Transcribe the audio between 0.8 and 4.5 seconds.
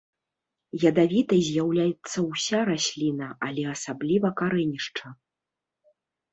Ядавітай з'яўляецца ўся расліна, але асабліва